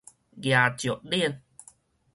[0.41, 1.43] 夯石碾